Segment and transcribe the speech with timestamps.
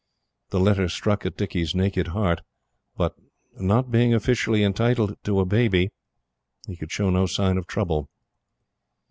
[0.49, 2.41] The letter struck at Dicky's naked heart;
[2.97, 3.13] but,
[3.59, 5.91] not being officially entitled to a baby,
[6.65, 8.09] he could show no sign of trouble.